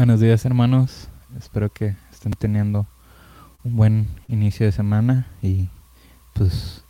[0.00, 1.08] Buenos días hermanos,
[1.38, 2.86] espero que estén teniendo
[3.64, 5.68] un buen inicio de semana y
[6.32, 6.84] pues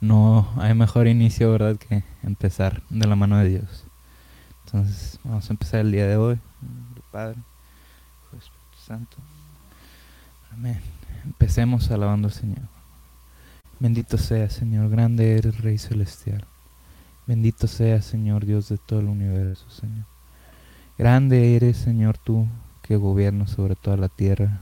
[0.00, 3.84] no hay mejor inicio, ¿verdad?, que empezar de la mano de Dios.
[4.64, 6.38] Entonces, vamos a empezar el día de hoy.
[7.10, 7.34] Padre,
[8.26, 9.16] Espíritu Santo.
[10.52, 10.80] Amén.
[11.24, 12.68] Empecemos alabando al Señor.
[13.80, 16.44] Bendito sea, Señor, grande eres, Rey Celestial.
[17.26, 20.15] Bendito sea, Señor, Dios de todo el universo, Señor.
[20.98, 22.48] Grande eres, Señor, tú
[22.82, 24.60] que gobiernas sobre toda la tierra.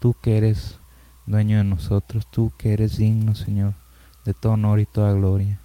[0.00, 0.78] Tú que eres
[1.26, 3.74] dueño de nosotros, tú que eres digno, Señor,
[4.24, 5.60] de todo honor y toda gloria.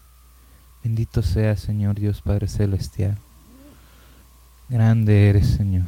[0.84, 3.18] Bendito sea, Señor Dios Padre Celestial.
[4.68, 5.86] Grande eres, Señor.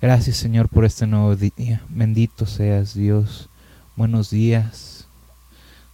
[0.00, 1.82] Gracias, Señor, por este nuevo día.
[1.88, 3.48] Bendito seas, Dios.
[3.96, 5.08] Buenos días.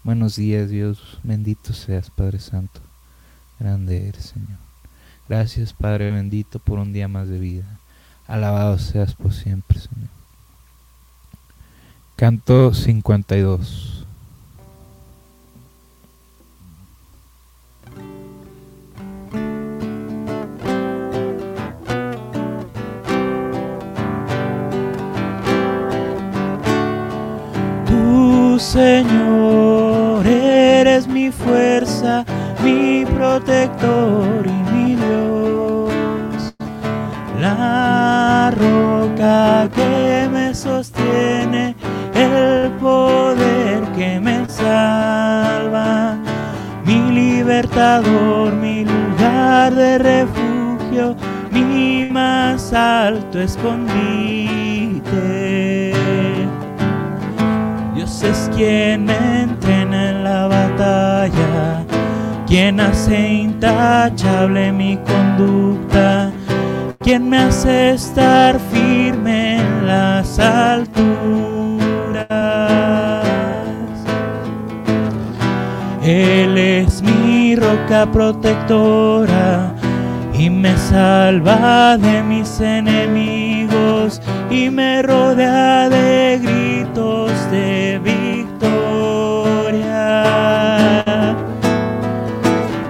[0.05, 1.19] Buenos días, Dios.
[1.23, 2.81] Bendito seas, Padre Santo.
[3.59, 4.66] Grande eres, Señor.
[5.29, 7.81] Gracias, Padre bendito, por un día más de vida.
[8.29, 10.09] Alabado seas por siempre, Señor.
[12.15, 14.07] Canto 52.
[27.87, 32.25] Tú, Señor, eres mi fuerza,
[32.63, 34.56] mi protector
[40.57, 41.77] sostiene,
[42.15, 46.17] el poder que me salva,
[46.85, 51.15] mi libertador, mi lugar de refugio,
[51.53, 53.93] mi más alto escondite.
[57.95, 61.85] Dios es quien me entrena en la batalla,
[62.47, 66.31] quien hace intachable mi conducta,
[67.01, 68.86] quien me hace estar en
[70.39, 71.27] alturas.
[76.03, 79.73] Él es mi roca protectora
[80.39, 84.21] y me salva de mis enemigos
[84.51, 88.55] y me rodea de gritos de victoria.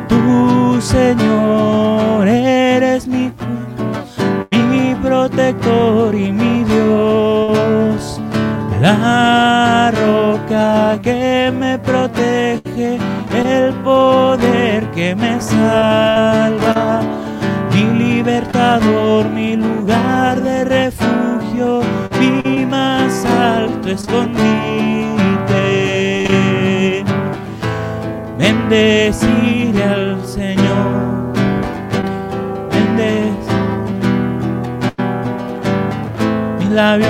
[0.09, 1.96] Tú, Señor,
[5.29, 8.21] protector y mi Dios,
[8.81, 12.99] la roca que me protege,
[13.35, 17.01] el poder que me salva.
[17.73, 21.81] Mi libertador, mi lugar de refugio,
[22.21, 24.45] mi más alto escondite.
[28.39, 30.66] Bendeciré al Señor,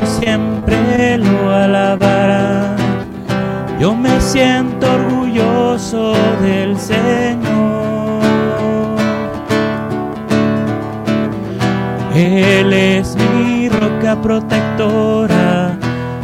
[0.05, 2.77] siempre lo alabarán.
[3.81, 8.23] Yo me siento orgulloso del Señor.
[12.15, 15.77] Él es mi roca protectora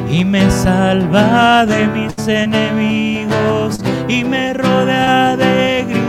[0.09, 6.02] y me salva de mis enemigos y me rodea de gritos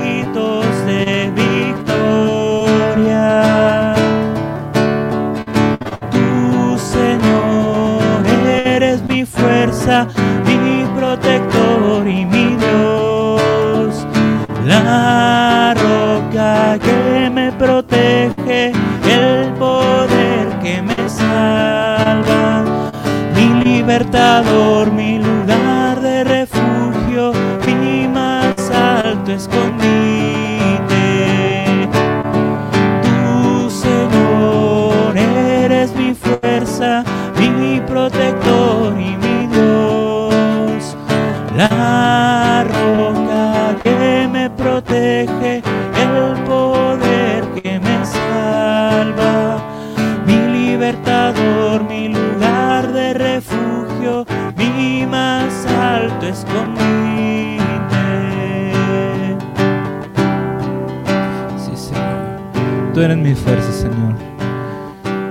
[62.94, 64.16] Tú eres mi fuerza, Señor.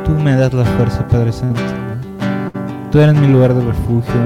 [0.04, 1.60] Tú me das la fuerza, Padre Santo.
[2.90, 4.20] Tú eres mi lugar de refugio,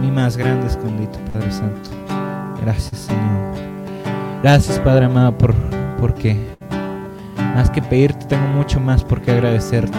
[0.00, 1.90] mi más grande escondite, Padre Santo.
[2.62, 3.54] Gracias, Señor.
[4.42, 5.52] Gracias, Padre amado, por
[6.00, 6.36] porque
[7.56, 9.98] más que pedirte tengo mucho más por qué agradecerte.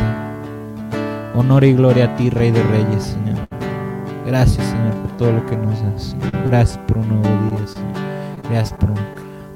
[1.36, 3.48] Honor y gloria a ti, Rey de Reyes, Señor.
[4.26, 6.16] Gracias, Señor, por todo lo que nos das.
[6.48, 8.50] Gracias por un nuevo día, Señor.
[8.50, 8.94] Gracias por,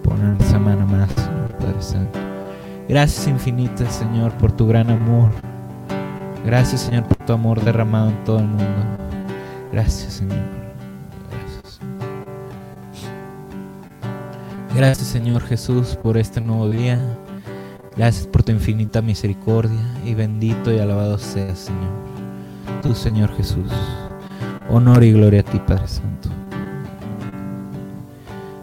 [0.04, 2.33] por una semana más, Señor Padre Santo.
[2.88, 5.30] Gracias infinitas, Señor, por tu gran amor.
[6.46, 8.66] Gracias, Señor, por tu amor derramado en todo el mundo.
[9.72, 10.38] Gracias, Señor.
[11.32, 11.80] Gracias.
[14.76, 17.00] Gracias, Señor Jesús, por este nuevo día.
[17.96, 21.94] Gracias por tu infinita misericordia y bendito y alabado seas, Señor.
[22.82, 23.72] Tú, Señor Jesús.
[24.70, 26.30] Honor y gloria a ti, Padre Santo.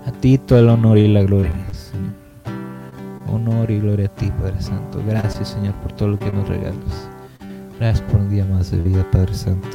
[0.05, 1.69] A ti todo el honor y la gloria.
[3.31, 5.03] Honor y gloria a ti, Padre Santo.
[5.06, 7.09] Gracias, Señor, por todo lo que nos regalas.
[7.79, 9.69] Gracias por un día más de vida, Padre Santo.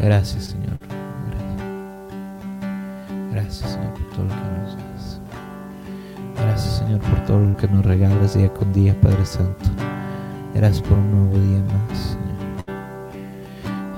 [0.00, 0.78] Gracias, Señor.
[3.32, 5.20] Gracias, Señor, por todo lo que nos das.
[6.36, 9.70] Gracias, Señor, por todo lo que nos regalas día con día, Padre Santo.
[10.54, 12.64] Gracias por un nuevo día más, Señor.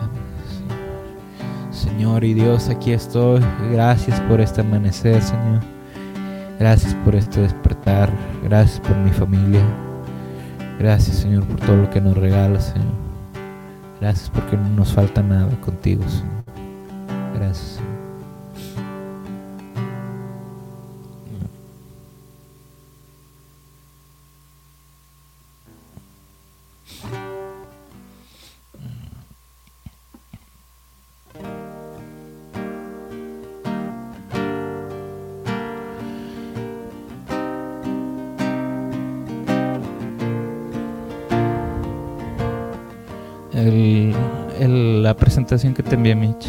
[0.01, 1.75] Amén, Señor.
[1.75, 3.41] Señor y Dios, aquí estoy.
[3.71, 5.61] Gracias por este amanecer, Señor.
[6.62, 8.09] Gracias por este despertar.
[8.44, 9.64] Gracias por mi familia.
[10.79, 12.94] Gracias, Señor, por todo lo que nos regalas, Señor.
[14.00, 16.05] Gracias porque no nos falta nada contigo.
[17.35, 17.92] Gracias, Señor.
[43.64, 46.49] La presentación que te envié, Mitch.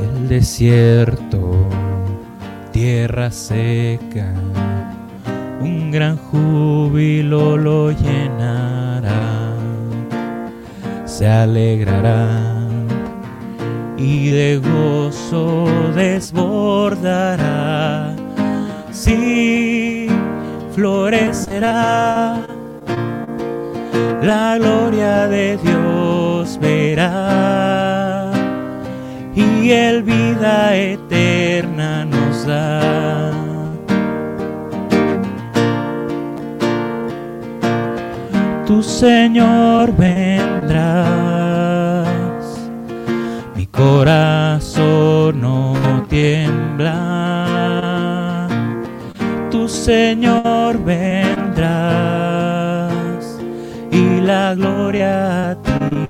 [0.00, 1.68] El desierto,
[2.72, 4.34] tierra seca,
[5.60, 9.54] un gran júbilo lo llenará,
[11.04, 12.66] se alegrará
[13.96, 18.05] y de gozo desbordará.
[20.74, 22.40] Florecerá,
[24.20, 28.32] la gloria de Dios verá
[29.34, 33.32] y el vida eterna nos da.
[38.66, 41.16] Tu Señor vendrás,
[43.54, 45.74] mi corazón no
[46.08, 47.45] tiembla.
[49.68, 51.56] Señor vendrás
[53.90, 56.06] y la gloria a ti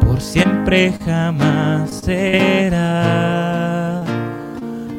[0.00, 3.04] por siempre jamás será.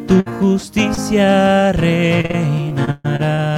[0.07, 3.55] Tu justicia reinará.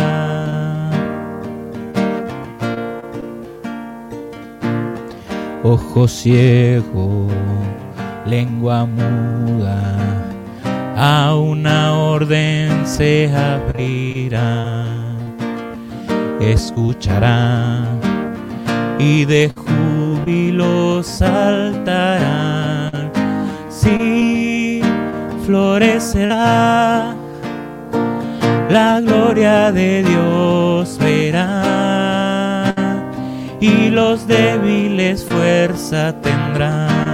[5.64, 7.28] Ojo ciego,
[8.26, 10.17] lengua muda,
[11.00, 14.84] a una orden se abrirá,
[16.42, 17.84] escuchará
[18.98, 23.12] y de júbilo saltarán.
[23.70, 24.82] Sí,
[25.46, 27.14] florecerá,
[28.72, 32.74] la gloria de Dios verá
[33.60, 37.07] y los débiles fuerza tendrán.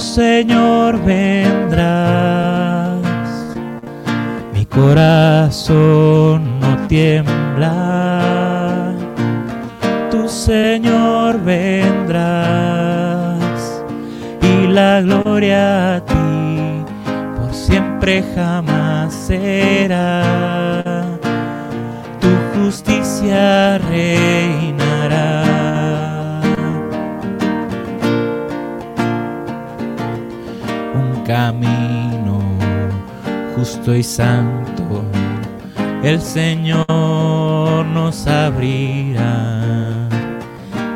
[0.00, 2.96] Señor vendrás,
[4.54, 8.94] mi corazón no tiembla.
[10.10, 12.16] Tu Señor vendrás
[14.40, 16.82] y la gloria a ti
[17.36, 20.22] por siempre jamás será.
[22.20, 25.49] Tu justicia reinará.
[31.40, 32.36] Camino
[33.56, 35.02] justo y santo
[36.02, 36.86] el Señor
[37.94, 40.08] nos abrirá.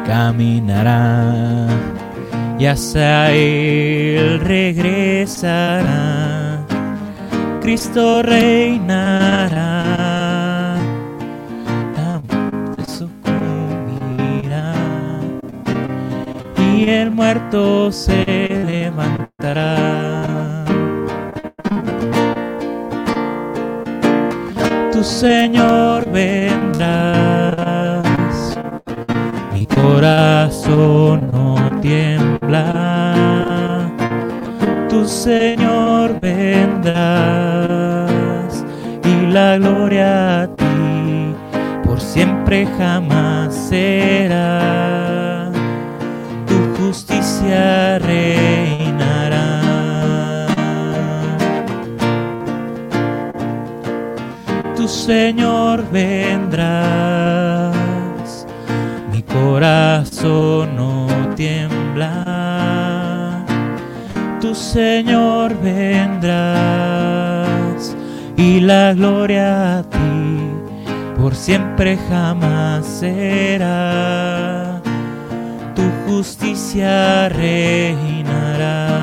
[0.06, 1.66] Caminará
[2.58, 5.94] y hacia Él regresará.
[7.62, 9.66] Cristo reinará,
[11.96, 14.74] la muerte sucumbirá
[16.58, 18.24] y el muerto se
[18.66, 19.83] levantará.
[25.14, 26.84] Señor vendrás,
[29.52, 32.74] mi corazón no tiembla.
[34.88, 36.90] Tu Señor vendrás
[39.04, 41.32] y la gloria a ti
[41.84, 45.52] por siempre jamás será.
[46.48, 48.53] Tu justicia reinará.
[55.04, 56.96] Señor vendrás,
[59.12, 61.06] mi corazón no
[61.36, 62.24] tiembla.
[64.40, 66.24] Tu Señor vendrás
[68.38, 69.98] y la gloria a ti
[71.18, 74.80] por siempre jamás será.
[75.74, 78.94] Tu justicia reinará.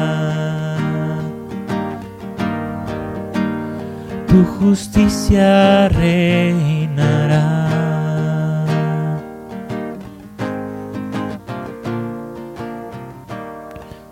[4.32, 7.68] Tu justicia reinará.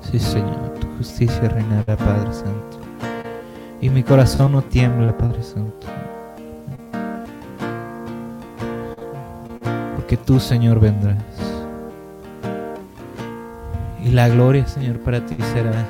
[0.01, 2.81] Sí, Señor, tu justicia reinará, Padre Santo.
[3.79, 5.87] Y mi corazón no tiembla, Padre Santo.
[9.95, 11.23] Porque tú, Señor, vendrás.
[14.03, 15.85] Y la gloria, Señor, para ti será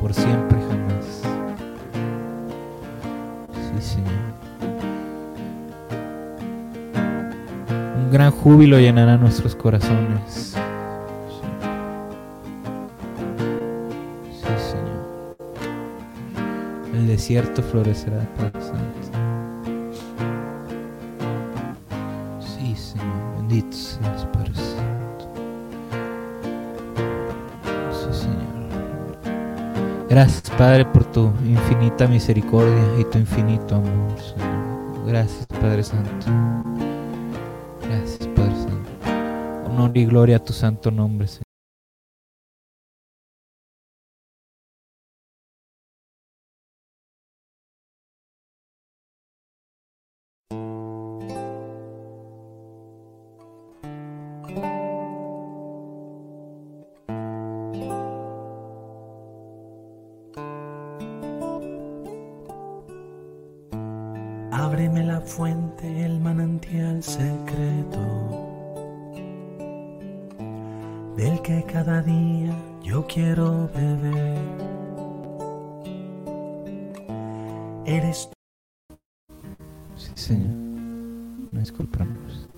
[0.00, 0.61] por siempre
[3.82, 4.12] Señor.
[7.96, 10.54] Un gran júbilo llenará nuestros corazones.
[14.32, 15.36] Sí, Señor.
[16.94, 19.08] El desierto florecerá, Padre Santo.
[22.40, 23.06] Sí, Señor.
[23.36, 23.76] Bendito
[30.12, 35.06] Gracias, Padre, por tu infinita misericordia y tu infinito amor, Señor.
[35.06, 36.26] Gracias, Padre Santo.
[37.80, 39.70] Gracias, Padre Santo.
[39.70, 41.51] Honor y gloria a tu santo nombre, Señor.
[64.72, 68.00] Ábreme la fuente, el manantial secreto,
[71.14, 74.38] del que cada día yo quiero beber.
[77.84, 78.30] Eres
[79.94, 80.54] Sí, Señor.
[81.50, 82.48] No disculpamos.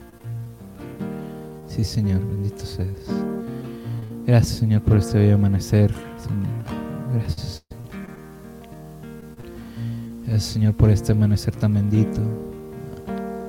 [1.66, 3.10] Sí, Señor, bendito seas.
[4.24, 5.92] Gracias, Señor, por este bello amanecer.
[10.42, 12.20] Señor, por este amanecer tan bendito.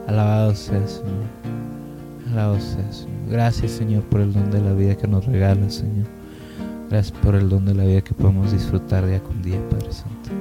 [0.07, 2.31] Alabado seas, Señor.
[2.31, 3.29] Alabado seas, Señor.
[3.29, 6.07] Gracias, Señor, por el don de la vida que nos regalas, Señor.
[6.89, 10.31] Gracias por el don de la vida que podemos disfrutar día con día, Padre Santo.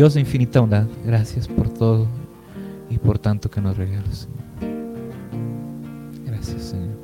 [0.00, 2.06] Dios de infinita bondad, gracias por todo
[2.88, 4.39] y por tanto que nos regalas, Señor.
[6.60, 6.96] Gracias, Señor.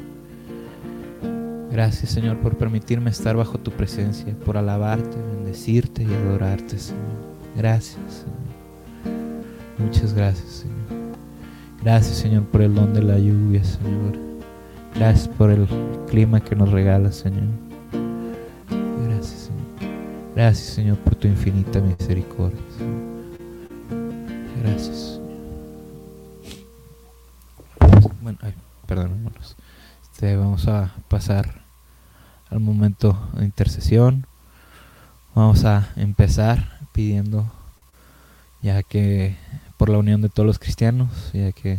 [1.72, 7.02] Gracias, Señor, por permitirme estar bajo tu presencia, por alabarte, bendecirte y adorarte, Señor.
[7.56, 9.16] Gracias, Señor.
[9.78, 10.76] Muchas gracias, Señor.
[11.82, 14.18] Gracias, Señor, por el don de la lluvia, Señor.
[14.94, 15.66] Gracias por el
[16.06, 17.44] clima que nos regalas, Señor.
[19.08, 19.94] Gracias, Señor.
[20.34, 22.60] Gracias, Señor, por tu infinita misericordia.
[24.62, 25.20] Gracias,
[28.86, 29.56] perdón, hermanos.
[30.02, 31.62] Este, vamos a pasar
[32.50, 34.26] al momento de intercesión.
[35.34, 37.50] Vamos a empezar pidiendo,
[38.62, 39.36] ya que
[39.76, 41.78] por la unión de todos los cristianos, ya que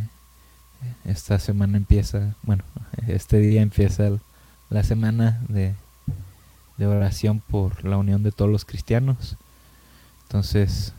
[1.06, 2.64] esta semana empieza, bueno,
[3.08, 4.12] este día empieza
[4.70, 5.74] la semana de
[6.86, 9.38] oración por la unión de todos los cristianos.
[10.24, 10.94] Entonces,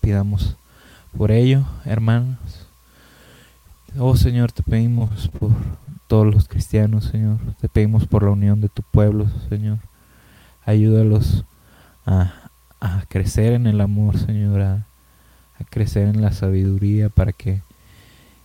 [0.00, 0.56] pidamos
[1.16, 2.67] por ello, hermanos.
[4.00, 5.50] Oh Señor, te pedimos por
[6.06, 7.38] todos los cristianos, Señor.
[7.60, 9.80] Te pedimos por la unión de tu pueblo, Señor.
[10.64, 11.44] Ayúdalos
[12.06, 12.32] a,
[13.08, 14.86] crecer en el amor, Señor, a,
[15.58, 17.62] a crecer en la sabiduría para que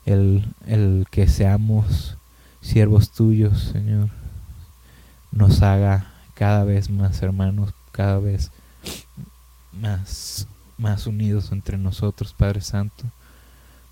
[0.05, 2.17] el, el que seamos
[2.60, 4.10] siervos tuyos, Señor,
[5.31, 8.51] nos haga cada vez más hermanos, cada vez
[9.72, 10.48] más,
[10.79, 13.03] más unidos entre nosotros, Padre Santo,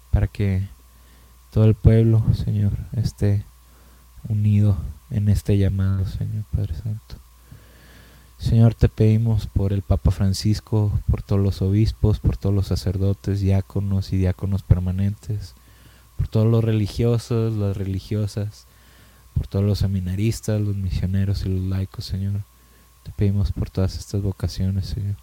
[0.09, 0.67] para que
[1.51, 3.43] todo el pueblo, Señor, esté
[4.29, 4.77] unido
[5.09, 7.15] en este llamado, Señor Padre Santo.
[8.37, 13.41] Señor, te pedimos por el Papa Francisco, por todos los obispos, por todos los sacerdotes,
[13.41, 15.53] diáconos y diáconos permanentes,
[16.17, 18.65] por todos los religiosos, las religiosas,
[19.35, 22.41] por todos los seminaristas, los misioneros y los laicos, Señor.
[23.03, 25.15] Te pedimos por todas estas vocaciones, Señor.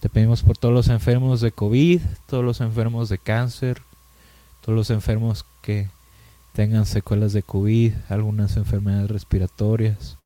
[0.00, 3.82] Te pedimos por todos los enfermos de COVID, todos los enfermos de cáncer,
[4.60, 5.88] todos los enfermos que
[6.52, 10.18] tengan secuelas de COVID, algunas enfermedades respiratorias,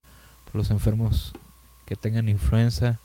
[0.55, 1.33] los enfermos
[1.85, 2.99] que tengan influenza,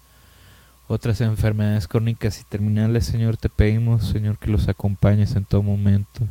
[0.88, 6.28] otras enfermedades crónicas y terminales, Señor, te pedimos, Señor, que los acompañes en todo momento,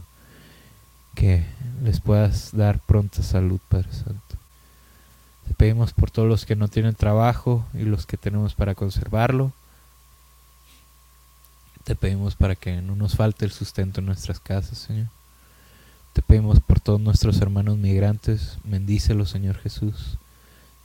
[1.15, 1.45] que
[1.83, 4.37] les puedas dar pronta salud, Padre Santo.
[5.47, 9.53] Te pedimos por todos los que no tienen trabajo y los que tenemos para conservarlo.
[11.89, 15.07] Te pedimos para que no nos falte el sustento en nuestras casas, Señor.
[16.13, 20.19] Te pedimos por todos nuestros hermanos migrantes, bendícelos, Señor Jesús.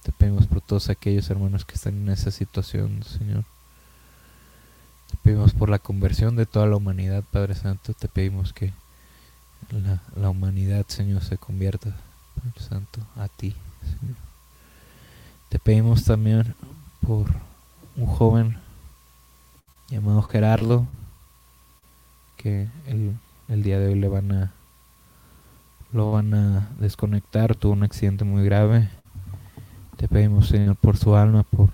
[0.04, 3.44] Te pedimos por todos aquellos hermanos que están en esa situación, Señor.
[5.12, 7.94] Te pedimos por la conversión de toda la humanidad, Padre Santo.
[7.94, 8.72] Te pedimos que
[10.16, 11.98] la, humanidad, Señor, se convierta,
[12.34, 13.54] Padre Santo, a ti,
[14.00, 14.16] Señor.
[15.50, 16.56] Te pedimos también
[17.02, 17.28] por
[17.98, 18.63] un joven
[19.94, 20.88] llamado Gerardo,
[22.38, 23.14] que el,
[23.48, 24.54] el día de hoy le van a
[25.92, 28.90] lo van a desconectar, tuvo un accidente muy grave.
[29.96, 31.70] Te pedimos, Señor, por su alma, por,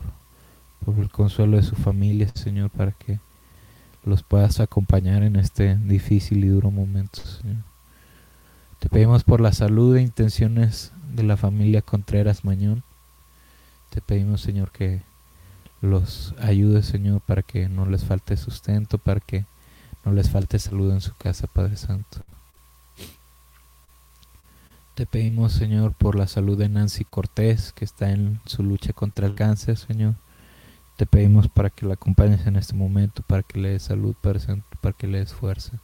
[0.84, 3.20] por el consuelo de su familia, Señor, para que
[4.04, 7.64] los puedas acompañar en este difícil y duro momento, Señor.
[8.80, 12.84] Te pedimos por la salud e intenciones de la familia Contreras Mañón.
[13.90, 15.02] Te pedimos, Señor, que
[15.82, 19.46] los ayude, Señor, para que no les falte sustento, para que
[20.06, 22.24] no les falte salud en su casa, Padre Santo.
[24.96, 29.28] Te pedimos, Señor, por la salud de Nancy Cortés, que está en su lucha contra
[29.28, 30.16] el cáncer, Señor.
[30.98, 34.92] Te pedimos para que la acompañes en este momento, para que le des salud, para,
[34.92, 35.80] que le des fuerza.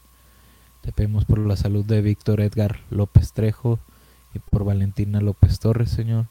[0.81, 3.79] Te pedimos por la salud de Víctor Edgar López Trejo
[4.33, 6.25] y por Valentina López Torres, Señor.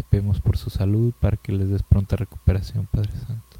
[0.00, 3.58] Te pedimos por su salud, para que les des pronta recuperación, Padre Santo.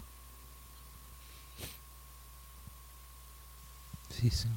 [4.09, 4.57] Sí, Señor.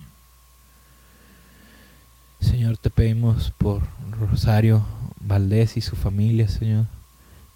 [2.40, 3.82] Señor, te pedimos por
[4.18, 4.86] Rosario
[5.20, 6.86] Valdés y su familia, Señor.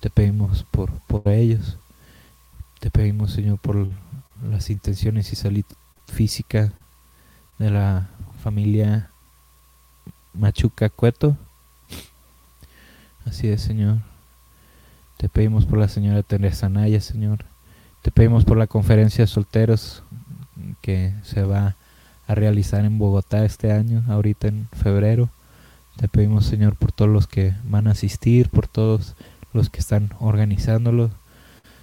[0.01, 1.77] Te pedimos por, por ellos.
[2.81, 3.87] Te pedimos, Señor, por
[4.43, 5.63] las intenciones y salud
[6.05, 6.73] física
[7.59, 8.09] de la
[8.43, 9.09] familia
[10.33, 11.37] Machuca Cueto.
[13.25, 13.99] Así es, Señor.
[15.17, 17.45] Te pedimos por la señora Teresa Naya, Señor.
[18.03, 20.03] Te pedimos por la conferencia de solteros
[20.81, 21.75] que se va
[22.27, 25.29] a realizar en Bogotá este año, ahorita en febrero.
[25.97, 29.15] Te pedimos, Señor, por todos los que van a asistir, por todos
[29.53, 31.09] los que están organizándolo.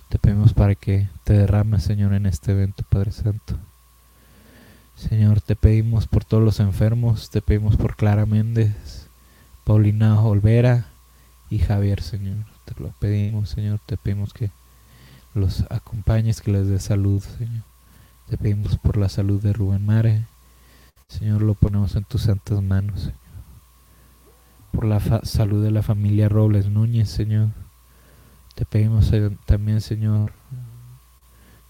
[0.09, 3.59] Te pedimos para que te derrames, Señor, en este evento, Padre Santo.
[4.94, 9.09] Señor, te pedimos por todos los enfermos, te pedimos por Clara Méndez,
[9.64, 10.87] Paulina Olvera
[11.51, 12.54] y Javier, Señor.
[12.64, 14.50] Te lo pedimos, Señor, te pedimos que
[15.35, 17.64] los acompañes, que les dé salud, Señor.
[18.29, 20.24] Te pedimos por la salud de Rubén Mare.
[21.09, 23.18] Señor, lo ponemos en tus santas manos, Señor.
[24.72, 27.50] Por la salud de la familia Robles Núñez, Señor.
[28.55, 29.12] Te pedimos
[29.46, 30.33] también, Señor,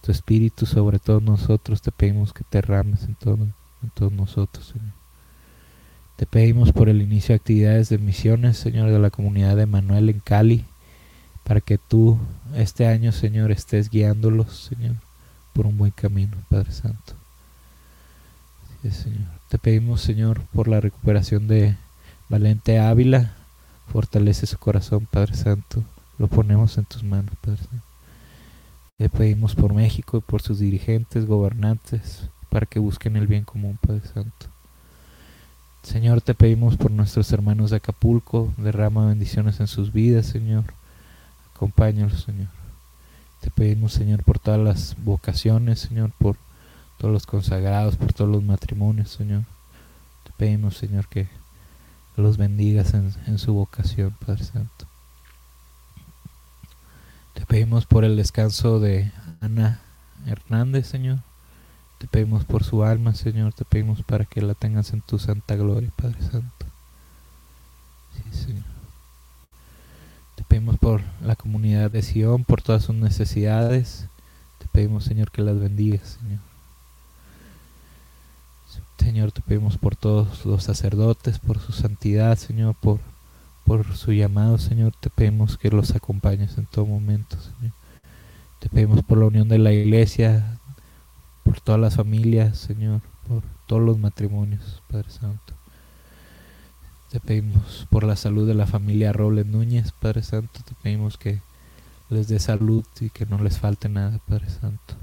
[0.03, 1.83] tu espíritu sobre todos nosotros.
[1.83, 4.93] Te pedimos que te rames en, todo, en todos nosotros, Señor.
[6.17, 10.09] Te pedimos por el inicio de actividades de misiones, Señor, de la comunidad de Manuel
[10.11, 10.65] en Cali,
[11.45, 12.19] para que tú
[12.55, 14.97] este año, Señor, estés guiándolos, Señor,
[15.53, 17.15] por un buen camino, Padre Santo.
[18.91, 19.29] Señor.
[19.49, 21.77] Te pedimos, Señor, por la recuperación de
[22.29, 23.35] Valente Ávila.
[23.91, 25.85] Fortalece su corazón, Padre Santo.
[26.19, 27.85] Lo ponemos en tus manos, Padre Santo.
[28.99, 33.79] Te pedimos por México y por sus dirigentes, gobernantes, para que busquen el bien común,
[33.81, 34.47] Padre Santo.
[35.83, 40.65] Señor, te pedimos por nuestros hermanos de Acapulco, derrama bendiciones en sus vidas, Señor.
[41.55, 42.49] Acompáñalos, Señor.
[43.41, 46.37] Te pedimos, Señor, por todas las vocaciones, Señor, por
[46.99, 49.45] todos los consagrados, por todos los matrimonios, Señor.
[50.25, 51.29] Te pedimos, Señor, que
[52.17, 54.87] los bendigas en, en su vocación, Padre Santo.
[57.35, 59.81] Te pedimos por el descanso de Ana
[60.27, 61.19] Hernández, Señor.
[61.99, 63.53] Te pedimos por su alma, Señor.
[63.53, 66.67] Te pedimos para que la tengas en tu santa gloria, Padre Santo.
[68.15, 68.74] Sí, Señor.
[70.55, 74.07] Pedimos por la comunidad de Sion, por todas sus necesidades.
[74.59, 76.39] Te pedimos, Señor, que las bendigas, Señor.
[78.97, 83.01] Señor, te pedimos por todos los sacerdotes, por su santidad, Señor, por,
[83.65, 84.93] por su llamado, Señor.
[85.01, 87.75] Te pedimos que los acompañes en todo momento, Señor.
[88.61, 90.61] Te pedimos por la unión de la iglesia,
[91.43, 95.55] por todas las familias, Señor, por todos los matrimonios, Padre Santo.
[97.15, 100.63] Te pedimos por la salud de la familia Robles Núñez, Padre Santo.
[100.65, 101.41] Te pedimos que
[102.11, 104.97] les dé salud y que no les falte nada, Padre Santo.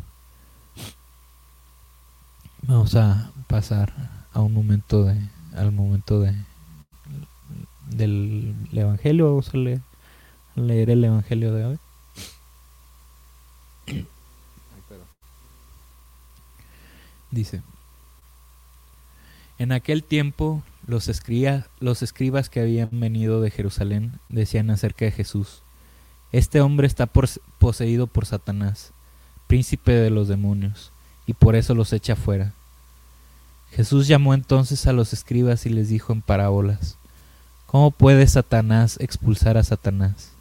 [2.64, 3.94] Vamos a pasar
[4.34, 6.36] a un momento de, al momento de
[7.88, 9.30] del Evangelio.
[9.30, 9.82] Vamos a leer,
[10.58, 11.80] a leer el Evangelio de hoy.
[17.32, 17.62] Dice,
[19.58, 21.10] en aquel tiempo los,
[21.80, 25.62] los escribas que habían venido de Jerusalén decían acerca de Jesús,
[26.32, 28.92] este hombre está poseído por Satanás,
[29.48, 30.92] príncipe de los demonios,
[31.26, 32.54] y por eso los echa fuera.
[33.72, 36.98] Jesús llamó entonces a los escribas y les dijo en parábolas,
[37.68, 40.32] ¿cómo puede Satanás expulsar a Satanás?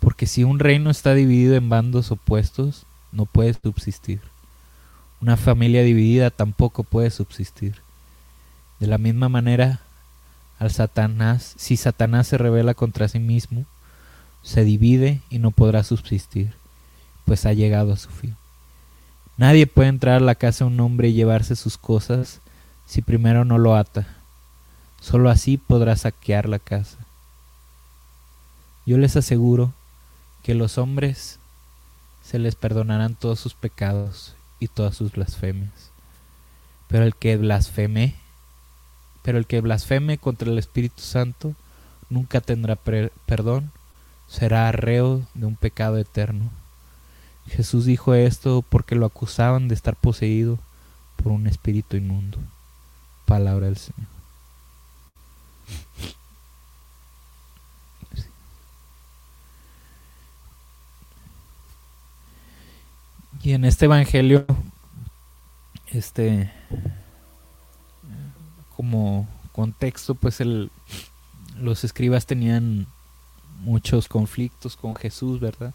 [0.00, 4.20] Porque si un reino está dividido en bandos opuestos, no puede subsistir.
[5.20, 7.82] Una familia dividida tampoco puede subsistir.
[8.80, 9.80] De la misma manera,
[10.58, 13.66] al Satanás, si Satanás se revela contra sí mismo,
[14.42, 16.54] se divide y no podrá subsistir,
[17.24, 18.36] pues ha llegado a su fin.
[19.36, 22.40] Nadie puede entrar a la casa de un hombre y llevarse sus cosas
[22.86, 24.06] si primero no lo ata.
[25.00, 26.98] Solo así podrá saquear la casa.
[28.84, 29.72] Yo les aseguro
[30.42, 31.38] que los hombres
[32.22, 35.90] se les perdonarán todos sus pecados y todas sus blasfemias.
[36.88, 38.16] Pero el que blasfeme,
[39.22, 41.54] pero el que blasfeme contra el Espíritu Santo
[42.08, 43.70] nunca tendrá perdón
[44.28, 46.50] será reo de un pecado eterno.
[47.48, 50.58] Jesús dijo esto porque lo acusaban de estar poseído
[51.16, 52.38] por un espíritu inmundo.
[53.26, 54.08] Palabra del Señor.
[63.42, 64.44] Y en este evangelio,
[65.86, 66.52] este,
[68.80, 70.70] como contexto, pues el,
[71.58, 72.86] los escribas tenían
[73.58, 75.74] muchos conflictos con Jesús, ¿verdad?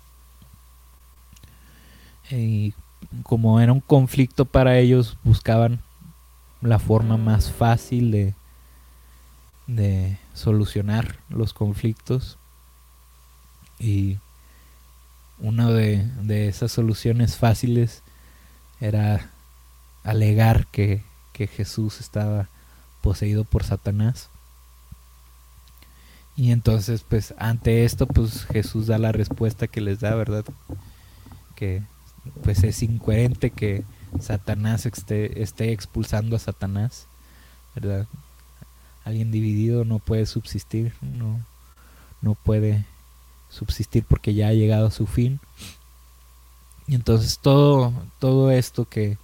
[2.31, 2.73] Y
[3.21, 5.83] como era un conflicto para ellos, buscaban
[6.61, 8.33] la forma más fácil de,
[9.67, 12.39] de solucionar los conflictos.
[13.77, 14.17] Y
[15.37, 18.01] una de, de esas soluciones fáciles
[18.81, 19.29] era
[20.03, 22.49] alegar que, que Jesús estaba
[23.05, 24.31] poseído por Satanás.
[26.35, 30.43] Y entonces, pues, ante esto, pues Jesús da la respuesta que les da, ¿verdad?
[31.55, 31.83] Que
[32.43, 33.83] pues es incoherente que
[34.19, 37.05] Satanás esté, esté expulsando a Satanás,
[37.75, 38.07] ¿verdad?
[39.03, 41.45] Alguien dividido no puede subsistir, no,
[42.23, 42.85] no puede
[43.49, 45.39] subsistir porque ya ha llegado a su fin.
[46.87, 49.19] Y entonces todo, todo esto que,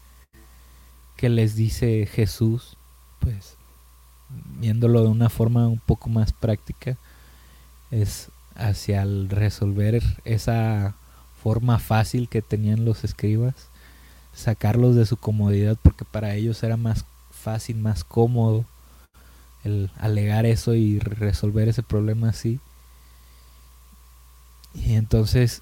[1.17, 2.78] que les dice Jesús,
[3.20, 3.58] pues
[4.60, 6.98] viéndolo de una forma un poco más práctica,
[7.89, 10.96] es hacia el resolver esa
[11.41, 13.56] forma fácil que tenían los escribas,
[14.34, 18.65] sacarlos de su comodidad porque para ellos era más fácil, más cómodo
[19.63, 22.60] el alegar eso y resolver ese problema así.
[24.74, 25.62] Y entonces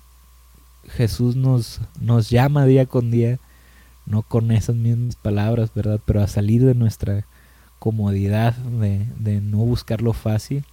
[0.87, 3.39] Jesús nos, nos llama día con día,
[4.05, 5.99] no con esas mismas palabras, ¿verdad?
[6.05, 7.25] Pero a salir de nuestra
[7.79, 10.65] comodidad de, de no buscar lo fácil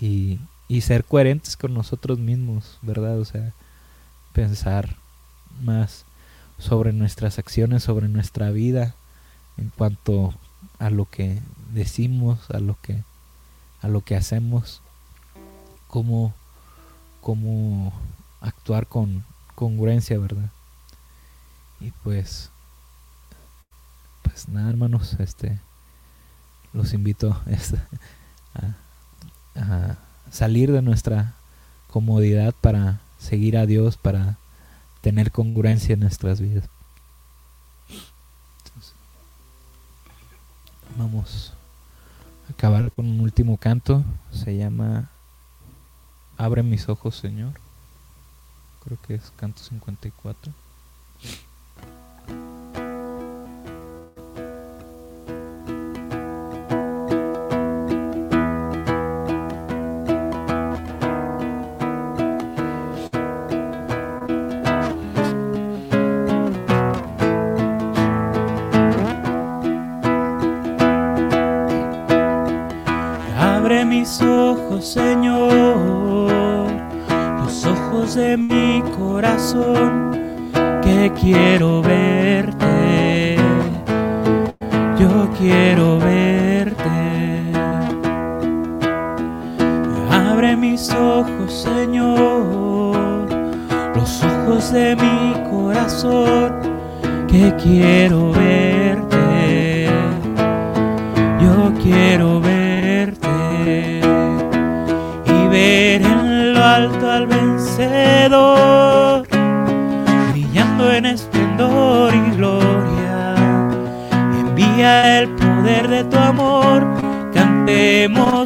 [0.00, 3.18] y, y, ser coherentes con nosotros mismos, ¿verdad?
[3.18, 3.54] O sea,
[4.32, 4.96] pensar
[5.62, 6.04] más
[6.58, 8.94] sobre nuestras acciones, sobre nuestra vida
[9.56, 10.34] en cuanto
[10.78, 11.40] a lo que
[11.72, 13.02] decimos, a lo que
[13.82, 14.82] a lo que hacemos,
[15.86, 16.34] cómo,
[17.20, 17.92] cómo
[18.40, 20.50] actuar con congruencia, ¿verdad?
[21.80, 22.50] Y pues
[24.22, 25.60] pues nada, hermanos, este
[26.76, 27.30] los invito
[29.56, 29.96] a,
[30.30, 31.32] salir de nuestra
[31.90, 34.36] comodidad para seguir a Dios, para
[35.00, 36.68] tener congruencia en nuestras vidas.
[40.98, 41.52] vamos
[42.48, 44.02] a acabar con un último canto.
[44.30, 45.10] Se llama
[46.38, 47.52] Abre mis ojos, Señor.
[48.84, 50.52] Creo que es canto 54.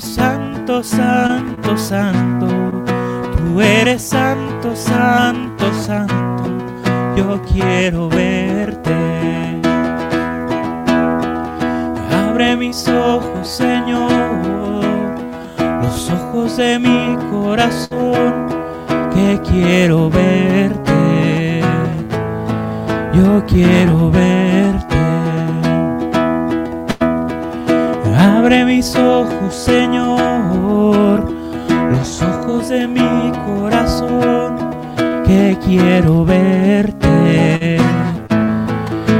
[0.00, 2.46] Santo, santo, santo.
[3.36, 6.44] Tú eres santo, santo, santo.
[7.16, 9.60] Yo quiero verte.
[12.12, 14.10] Abre mis ojos, Señor,
[15.82, 18.46] los ojos de mi corazón,
[19.14, 21.60] que quiero verte.
[23.12, 24.49] Yo quiero verte.
[28.50, 31.24] Abre mis ojos, Señor,
[31.92, 34.56] los ojos de mi corazón,
[35.24, 37.78] que quiero verte.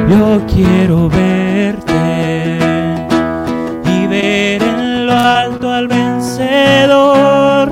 [0.09, 2.59] Yo quiero verte
[3.85, 7.71] y ver en lo alto al vencedor,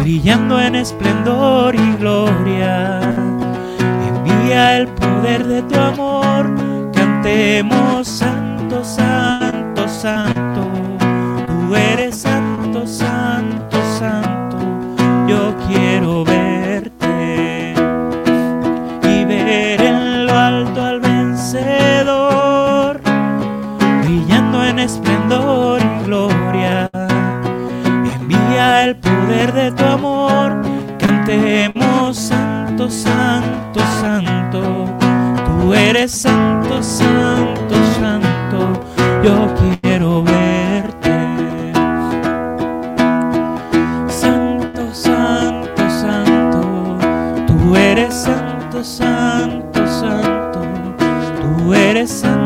[0.00, 3.00] brillando en esplendor y gloria.
[4.08, 6.50] Envía el poder de tu amor,
[6.94, 10.37] cantemos santo, santo, santo.
[11.98, 14.56] Santo, santo, santo.
[15.26, 17.74] Yo quiero verte
[19.02, 23.00] y ver en lo alto al vencedor,
[24.04, 26.88] brillando en esplendor y gloria.
[28.14, 30.62] Envía el poder de tu amor,
[30.98, 34.86] cantemos santo, santo, santo.
[35.44, 38.37] Tú eres santo, santo, santo.
[48.10, 50.60] Santo, santo, santo.
[51.40, 52.37] Tú eres santo,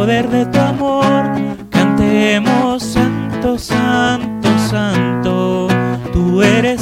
[0.00, 1.24] poder de tu amor,
[1.68, 5.68] cantemos santo, santo, santo.
[6.10, 6.80] Tú eres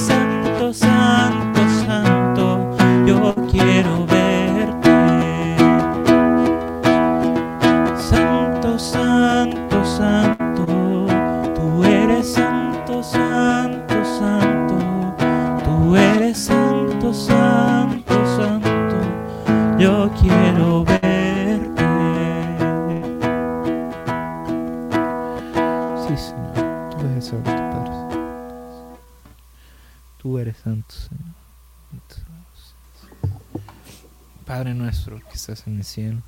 [34.59, 36.21] Padre nuestro que estás en el cielo,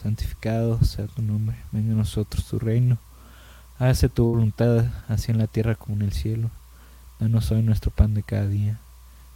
[0.00, 1.56] santificado sea tu nombre.
[1.72, 2.96] Venga a nosotros tu reino.
[3.80, 6.52] Hágase tu voluntad, así en la tierra como en el cielo.
[7.18, 8.78] Danos hoy nuestro pan de cada día.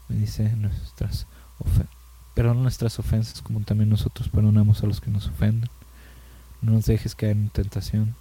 [0.08, 1.26] Bendice nuestras
[1.58, 1.88] ofensas.
[2.36, 5.68] Perdona nuestras ofensas como también nosotros perdonamos a los que nos ofenden.
[6.62, 8.14] No nos dejes caer en tentación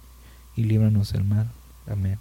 [0.56, 1.52] y líbranos del mal.
[1.86, 2.18] Amén.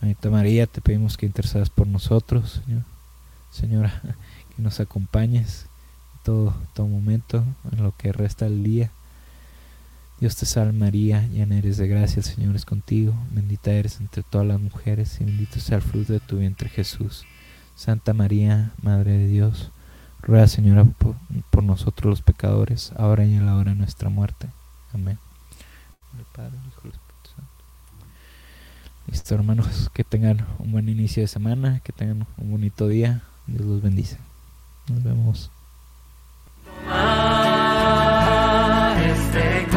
[0.00, 2.84] Bendita María, te pedimos que intercedas por nosotros, Señor.
[3.50, 4.00] Señora,
[4.56, 5.66] que nos acompañes
[6.24, 8.90] todo, momento, en lo que resta del día.
[10.20, 14.22] Dios te salve María, llena eres de gracia, el Señor es contigo, bendita eres entre
[14.22, 17.26] todas las mujeres y bendito sea el fruto de tu vientre Jesús.
[17.76, 19.70] Santa María, Madre de Dios,
[20.22, 24.48] ruega Señora por, nosotros los pecadores, ahora y en la hora de nuestra muerte.
[24.92, 25.18] Amén.
[26.14, 26.92] El el el.
[29.06, 33.22] Listo, hermanos, que tengan un buen inicio de semana, que tengan un bonito día.
[33.46, 34.16] Dios los bendice.
[34.88, 35.50] Nos vemos.
[39.34, 39.73] mistake